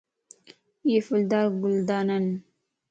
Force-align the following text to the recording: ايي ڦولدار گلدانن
ايي 0.85 0.97
ڦولدار 1.07 1.45
گلدانن 1.61 2.25